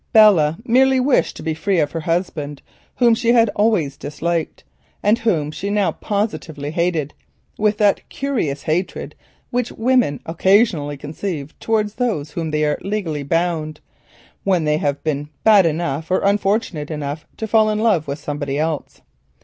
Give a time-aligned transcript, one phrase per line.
[0.13, 2.63] Belle merely wished to be free from her husband,
[2.95, 4.63] whom she had always disliked,
[5.03, 7.13] and whom she now positively hated
[7.59, 9.13] with that curious hatred
[9.51, 13.79] which women occasionally conceive toward those to whom they are legally bound,
[14.43, 18.57] when they have been bad enough or unfortunate enough to fall in love with somebody
[18.57, 19.01] else.